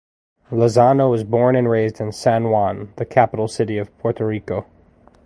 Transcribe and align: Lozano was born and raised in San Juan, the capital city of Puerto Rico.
Lozano 0.49 1.11
was 1.11 1.23
born 1.23 1.55
and 1.55 1.69
raised 1.69 2.01
in 2.01 2.11
San 2.11 2.49
Juan, 2.49 2.91
the 2.95 3.05
capital 3.05 3.47
city 3.47 3.77
of 3.77 3.95
Puerto 3.99 4.25
Rico. 4.25 4.65